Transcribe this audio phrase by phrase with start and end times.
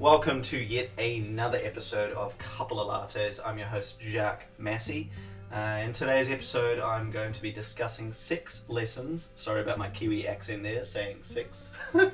[0.00, 3.38] Welcome to yet another episode of Couple of Lattes.
[3.44, 5.10] I'm your host, Jacques Massie.
[5.52, 9.28] Uh, in today's episode, I'm going to be discussing six lessons.
[9.34, 11.72] Sorry about my Kiwi accent there, saying six.
[11.92, 12.10] um,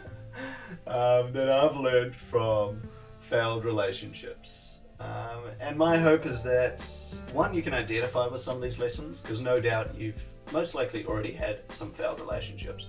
[0.85, 2.83] that I've learned from
[3.21, 4.79] failed relationships.
[4.99, 6.85] Um, and my hope is that,
[7.33, 11.07] one, you can identify with some of these lessons, because no doubt you've most likely
[11.07, 12.89] already had some failed relationships.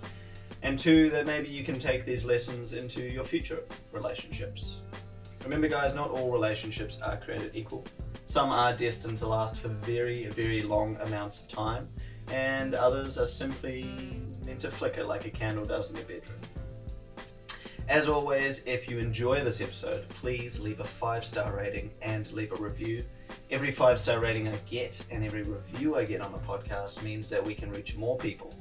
[0.68, 3.64] And two, that maybe you can take these lessons into your future
[3.94, 4.82] relationships.
[5.46, 7.86] Remember, guys, not all relationships are created equal.
[8.26, 11.88] Some are destined to last for very, very long amounts of time,
[12.34, 16.42] and others are simply meant to flicker like a candle does in your bedroom.
[17.88, 22.52] As always, if you enjoy this episode, please leave a five star rating and leave
[22.52, 23.06] a review.
[23.52, 27.30] Every five star rating I get and every review I get on the podcast means
[27.30, 28.54] that we can reach more people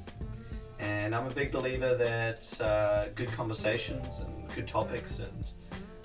[0.79, 5.45] and I'm a big believer that uh, good conversations and good topics and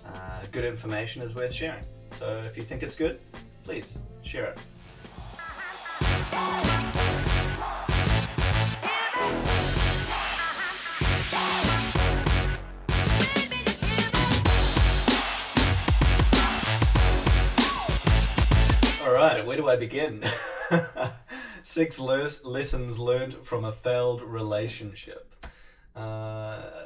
[0.07, 1.85] uh, good information is worth sharing.
[2.13, 3.21] So if you think it's good,
[3.65, 4.59] please share it.
[19.05, 20.25] All right, where do I begin?
[21.73, 25.35] Six les- lessons learned from a failed relationship.
[25.97, 26.01] Uh,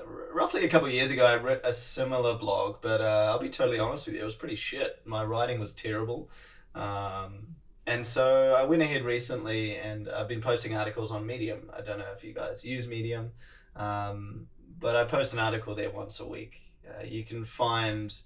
[0.06, 3.40] r- roughly a couple of years ago, I wrote a similar blog, but uh, I'll
[3.40, 5.00] be totally honest with you, it was pretty shit.
[5.04, 6.30] My writing was terrible.
[6.76, 11.68] Um, and so I went ahead recently and I've been posting articles on Medium.
[11.76, 13.32] I don't know if you guys use Medium,
[13.74, 14.46] um,
[14.78, 16.60] but I post an article there once a week.
[16.88, 18.16] Uh, you can find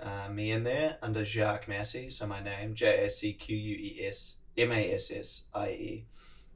[0.00, 3.76] uh, me in there under Jacques Massie, so my name, J A C Q U
[3.76, 6.04] E S M A S S I E.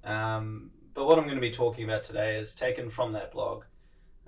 [0.04, 3.64] Um, but what I'm going to be talking about today is taken from that blog.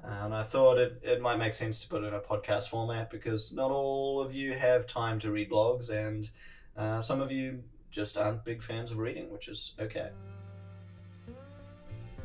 [0.05, 2.69] Uh, and I thought it, it might make sense to put it in a podcast
[2.69, 6.29] format because not all of you have time to read blogs, and
[6.77, 10.11] uh, some of you just aren't big fans of reading, which is okay.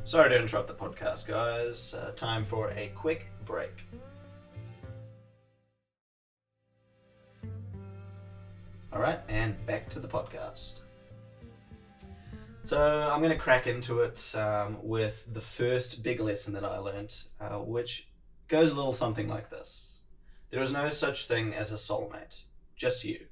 [0.05, 1.93] Sorry to interrupt the podcast, guys.
[1.93, 3.85] Uh, time for a quick break.
[8.91, 10.79] All right, and back to the podcast.
[12.67, 16.79] So I'm going to crack into it um, with the first big lesson that I
[16.79, 18.09] learned, uh, which
[18.49, 19.99] goes a little something like this
[20.49, 22.41] There is no such thing as a soulmate,
[22.75, 23.27] just you.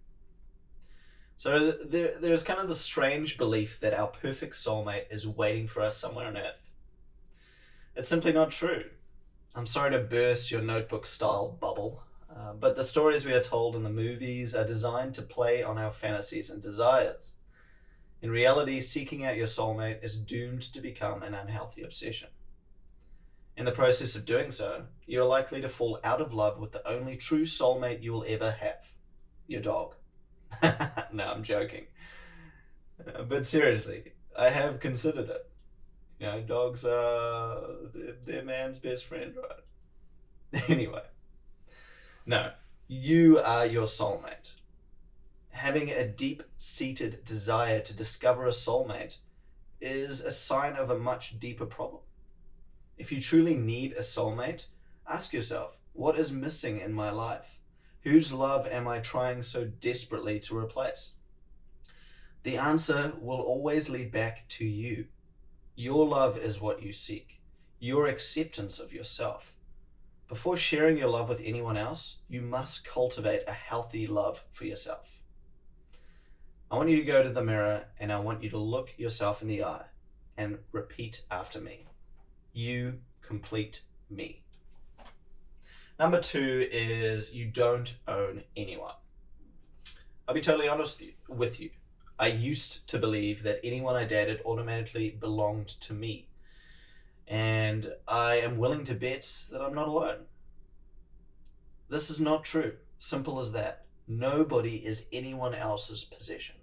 [1.35, 5.81] So there, there's kind of the strange belief that our perfect soulmate is waiting for
[5.81, 6.72] us somewhere on earth.
[7.94, 8.85] It's simply not true.
[9.53, 12.03] I'm sorry to burst your notebook style bubble,
[12.34, 15.78] uh, but the stories we are told in the movies are designed to play on
[15.78, 17.34] our fantasies and desires.
[18.21, 22.29] In reality, seeking out your soulmate is doomed to become an unhealthy obsession.
[23.57, 26.71] In the process of doing so, you are likely to fall out of love with
[26.71, 28.91] the only true soulmate you will ever have
[29.47, 29.95] your dog.
[31.13, 31.85] no, I'm joking.
[33.05, 35.49] Uh, but seriously, I have considered it.
[36.19, 37.61] You know, dogs are
[38.25, 40.63] their man's best friend, right?
[40.69, 41.03] anyway,
[42.25, 42.51] no,
[42.87, 44.51] you are your soulmate
[45.55, 49.17] having a deep seated desire to discover a soulmate
[49.79, 52.01] is a sign of a much deeper problem.
[52.97, 54.66] If you truly need a soulmate,
[55.07, 57.57] ask yourself what is missing in my life?
[58.01, 61.13] Whose love am I trying so desperately to replace?
[62.43, 65.07] The answer will always lead back to you.
[65.75, 67.39] Your love is what you seek,
[67.79, 69.53] your acceptance of yourself.
[70.27, 75.22] Before sharing your love with anyone else, you must cultivate a healthy love for yourself.
[76.71, 79.41] I want you to go to the mirror and I want you to look yourself
[79.41, 79.85] in the eye
[80.37, 81.85] and repeat after me.
[82.53, 84.41] You complete me.
[85.99, 88.95] Number two is you don't own anyone.
[90.27, 91.69] I'll be totally honest with you.
[92.17, 96.27] I used to believe that anyone I dated automatically belonged to me.
[97.27, 100.25] And I am willing to bet that I'm not alone.
[101.89, 102.73] This is not true.
[102.97, 103.84] Simple as that.
[104.07, 106.57] Nobody is anyone else's possession.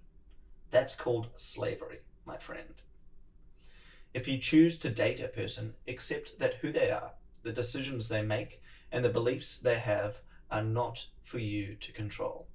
[0.71, 2.75] That's called slavery, my friend.
[4.15, 7.13] If you choose to date a person, accept that who they are,
[7.43, 8.63] the decisions they make,
[8.93, 12.47] and the beliefs they have are not for you to control.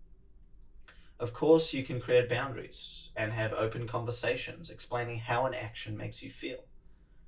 [1.19, 6.21] Of course, you can create boundaries and have open conversations explaining how an action makes
[6.21, 6.59] you feel.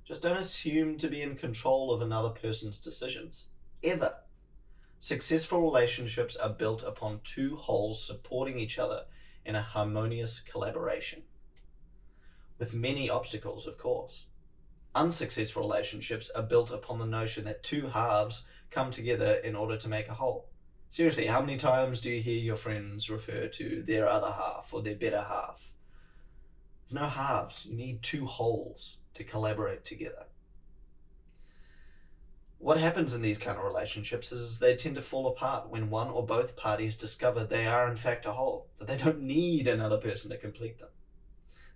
[0.06, 3.48] Just don't assume to be in control of another person's decisions.
[3.82, 4.14] Ever.
[5.02, 9.06] Successful relationships are built upon two wholes supporting each other
[9.46, 11.22] in a harmonious collaboration.
[12.58, 14.26] With many obstacles, of course.
[14.94, 19.88] Unsuccessful relationships are built upon the notion that two halves come together in order to
[19.88, 20.50] make a whole.
[20.90, 24.82] Seriously, how many times do you hear your friends refer to their other half or
[24.82, 25.72] their better half?
[26.84, 27.64] There's no halves.
[27.64, 30.26] You need two wholes to collaborate together.
[32.60, 36.08] What happens in these kind of relationships is they tend to fall apart when one
[36.10, 39.96] or both parties discover they are in fact a whole, that they don't need another
[39.96, 40.90] person to complete them,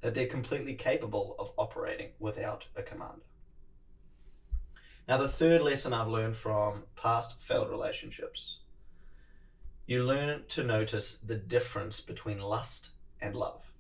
[0.03, 3.25] that they're completely capable of operating without a commander.
[5.09, 8.59] Now, the third lesson I've learned from past failed relationships
[9.87, 12.91] you learn to notice the difference between lust
[13.23, 13.73] and love.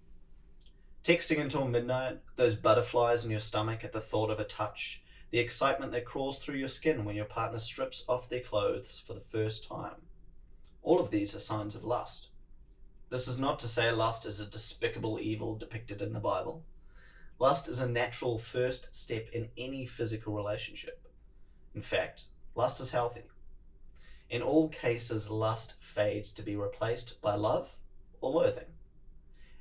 [1.02, 5.02] Texting until midnight, those butterflies in your stomach at the thought of a touch,
[5.34, 9.14] the excitement that crawls through your skin when your partner strips off their clothes for
[9.14, 9.96] the first time.
[10.80, 12.28] All of these are signs of lust.
[13.10, 16.62] This is not to say lust is a despicable evil depicted in the Bible.
[17.40, 21.08] Lust is a natural first step in any physical relationship.
[21.74, 23.24] In fact, lust is healthy.
[24.30, 27.74] In all cases, lust fades to be replaced by love
[28.20, 28.70] or loathing.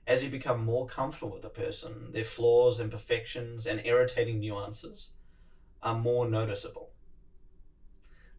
[0.06, 5.14] As you become more comfortable with a person, their flaws, imperfections, and irritating nuances
[5.83, 6.89] are more noticeable.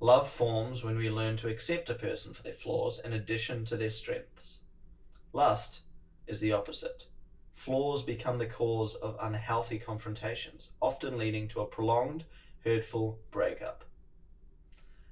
[0.01, 3.77] Love forms when we learn to accept a person for their flaws in addition to
[3.77, 4.59] their strengths.
[5.33, 5.83] Lust
[6.27, 7.07] is the opposite.
[7.53, 12.25] Flaws become the cause of unhealthy confrontations, often leading to a prolonged,
[12.65, 13.85] hurtful breakup.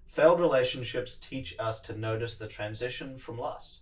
[0.07, 3.81] Failed relationships teach us to notice the transition from lust.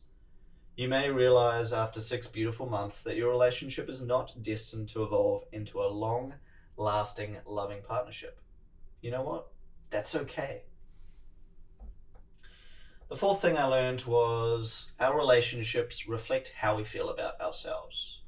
[0.77, 5.45] You may realize after six beautiful months that your relationship is not destined to evolve
[5.53, 6.35] into a long
[6.81, 8.41] lasting, loving partnership.
[9.03, 9.49] You know what?
[9.91, 10.63] That's okay.
[13.11, 18.21] The fourth thing I learned was our relationships reflect how we feel about ourselves.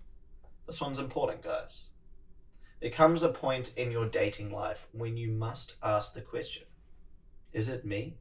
[0.66, 1.84] This one's important, guys.
[2.80, 6.66] There comes a point in your dating life when you must ask the question
[7.52, 8.18] Is it me?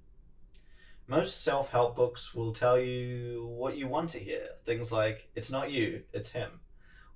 [1.07, 4.49] Most self help books will tell you what you want to hear.
[4.63, 6.61] Things like, It's not you, it's him.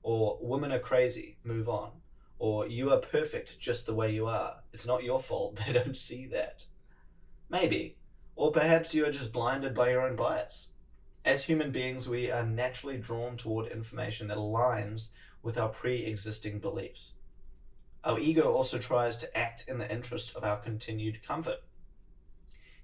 [0.03, 1.91] Or, Women are crazy, move on
[2.37, 4.57] or you are perfect just the way you are.
[4.73, 6.65] It's not your fault they don't see that.
[7.49, 7.97] Maybe.
[8.35, 10.67] Or perhaps you are just blinded by your own bias.
[11.23, 15.09] As human beings, we are naturally drawn toward information that aligns
[15.41, 17.13] with our pre existing beliefs.
[18.03, 21.63] Our ego also tries to act in the interest of our continued comfort.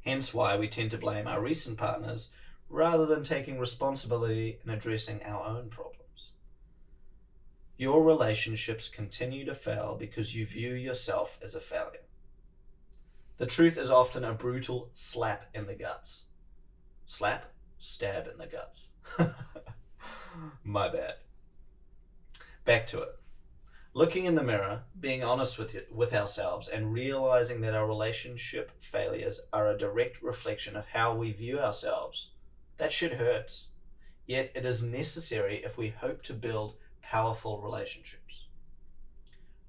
[0.04, 2.30] Hence, why we tend to blame our recent partners
[2.70, 6.01] rather than taking responsibility and addressing our own problems.
[7.82, 12.06] Your relationships continue to fail because you view yourself as a failure.
[13.38, 16.26] The truth is often a brutal slap in the guts.
[17.08, 17.46] Slap,
[17.80, 18.90] stab in the guts.
[20.64, 21.16] My bad.
[22.66, 23.16] Back to it.
[23.96, 28.74] Looking in the mirror, being honest with, it, with ourselves, and realizing that our relationship
[28.80, 32.30] failures are a direct reflection of how we view ourselves,
[32.78, 33.70] that shit hurts.
[34.28, 38.48] Yet it is necessary if we hope to build powerful relationships.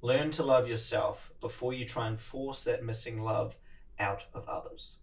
[0.01, 3.57] Learn to love yourself before you try and force that missing love
[3.99, 4.97] out of others.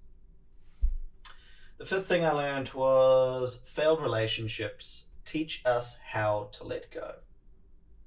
[1.77, 7.15] The fifth thing I learned was failed relationships teach us how to let go.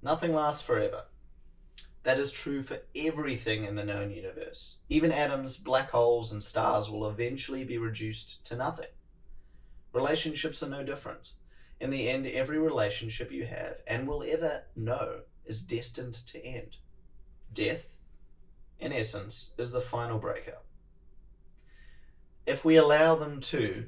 [0.02, 1.04] Nothing lasts forever.
[2.02, 4.76] That is true for everything in the known universe.
[4.88, 8.88] Even atoms, black holes, and stars will eventually be reduced to nothing.
[9.92, 11.32] Relationships are no different.
[11.82, 16.76] In the end, every relationship you have and will ever know is destined to end.
[17.52, 17.96] Death,
[18.78, 20.64] in essence, is the final breakup.
[22.46, 23.86] If we allow them to,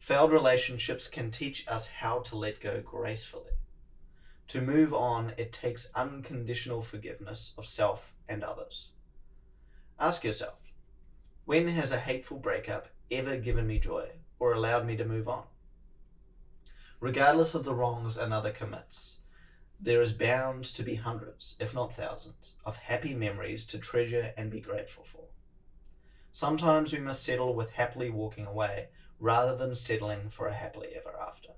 [0.00, 3.52] failed relationships can teach us how to let go gracefully.
[4.48, 8.90] To move on, it takes unconditional forgiveness of self and others.
[10.00, 10.72] Ask yourself
[11.44, 14.08] when has a hateful breakup ever given me joy
[14.40, 15.44] or allowed me to move on?
[17.02, 19.18] Regardless of the wrongs another commits,
[19.80, 24.52] there is bound to be hundreds, if not thousands, of happy memories to treasure and
[24.52, 25.24] be grateful for.
[26.30, 28.86] Sometimes we must settle with happily walking away
[29.18, 31.48] rather than settling for a happily ever after.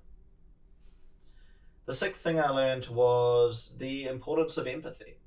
[1.85, 5.19] The sixth thing I learned was the importance of empathy.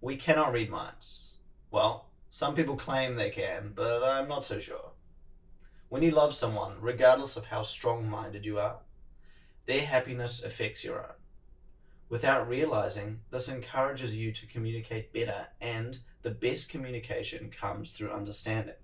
[0.00, 1.32] We cannot read minds.
[1.72, 4.92] Well, some people claim they can, but I'm not so sure.
[5.88, 8.80] When you love someone, regardless of how strong minded you are,
[9.64, 11.14] their happiness affects your own.
[12.10, 18.74] Without realizing, this encourages you to communicate better, and the best communication comes through understanding.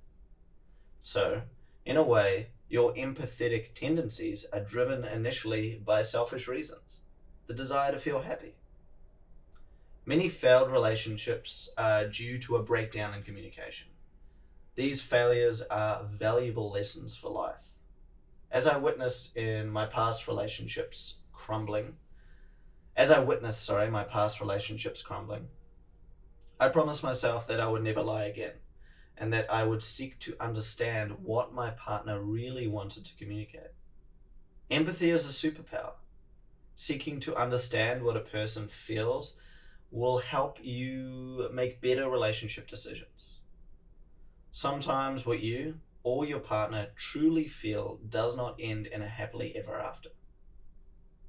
[1.03, 1.43] So,
[1.85, 7.01] in a way, your empathetic tendencies are driven initially by selfish reasons
[7.47, 8.55] the desire to feel happy.
[10.07, 13.89] Many failed relationships are due to a breakdown in communication.
[14.75, 17.63] These failures are valuable lessons for life.
[18.51, 21.97] As I witnessed in my past relationships crumbling,
[22.97, 25.49] as I witnessed, sorry, my past relationships crumbling,
[26.59, 28.55] I promised myself that I would never lie again
[29.17, 33.73] and that I would seek to understand what my partner really wanted to communicate.
[34.71, 35.93] Empathy is a superpower.
[36.75, 39.35] Seeking to understand what a person feels
[39.93, 43.14] will help you make better relationship decisions.
[44.57, 49.81] Sometimes what you or your partner truly feel does not end in a happily ever
[49.81, 50.11] after.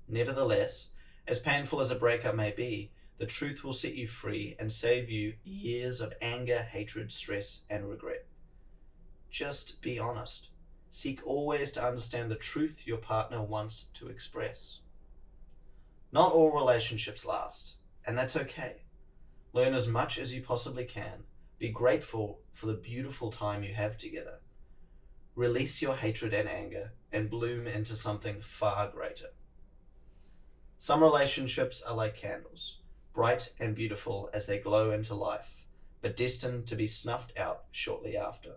[0.08, 0.89] Nevertheless,
[1.27, 5.10] as painful as a breakup may be, the truth will set you free and save
[5.10, 8.27] you years of anger, hatred, stress, and regret.
[9.32, 10.51] Just be honest.
[10.91, 14.82] Seek always to understand the truth your partner wants to express.
[16.12, 18.84] Not all relationships last, and that's okay.
[19.51, 21.24] Learn as much as you possibly can.
[21.58, 24.40] Be grateful for the beautiful time you have together.
[25.36, 29.30] Release your hatred and anger and bloom into something far greater.
[30.78, 32.80] Some relationships are like candles
[33.16, 35.64] bright and beautiful as they glow into life,
[36.02, 38.56] but destined to be snuffed out shortly after.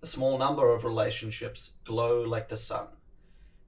[0.00, 2.86] A small number of relationships glow like the sun,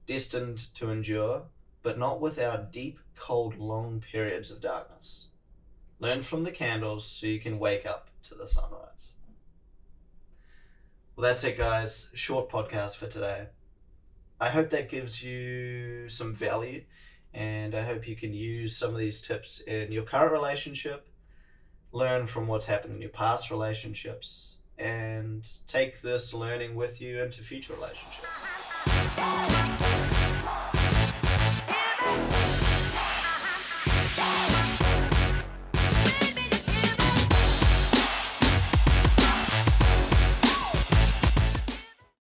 [0.05, 1.43] destined to endure,
[1.83, 5.27] but not without deep, cold, long periods of darkness.
[6.03, 9.13] Learn from the candles so you can wake up to the sunrise.
[11.15, 12.09] Well, that's it, guys.
[12.13, 13.47] Short podcast for today.
[14.37, 16.83] I hope that gives you some value
[17.33, 21.07] and I hope you can use some of these tips in your current relationship,
[21.93, 27.41] learn from what's happened in your past relationships, and take this learning with you into
[27.41, 28.27] future relationships.